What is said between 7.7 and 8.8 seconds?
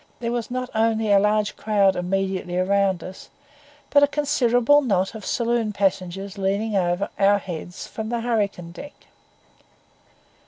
from the hurricane